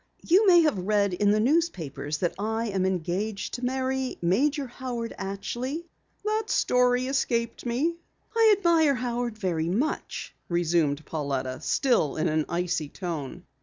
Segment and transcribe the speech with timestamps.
[0.23, 5.13] "You may have read in the newspapers that I am engaged to marry Major Howard
[5.19, 5.85] Atchley?"
[6.25, 7.97] "The story escaped me."
[8.35, 13.43] "I admire Howard very much," resumed Pauletta, still in an icy tone.